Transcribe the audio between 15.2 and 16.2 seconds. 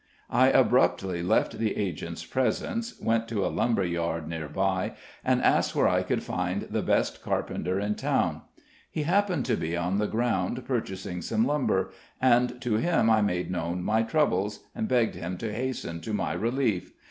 to hasten to